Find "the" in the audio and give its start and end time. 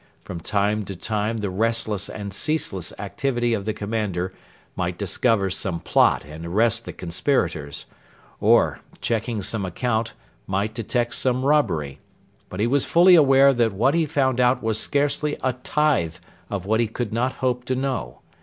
1.37-1.51, 3.65-3.71, 6.85-6.91